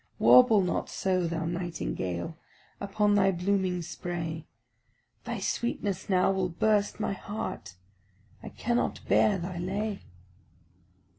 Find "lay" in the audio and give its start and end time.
9.59-10.01